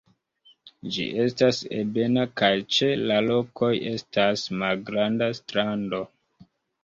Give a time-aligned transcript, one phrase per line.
[0.93, 6.01] Ĝi estas ebena kaj ĉe la rokoj estas malgranda strando.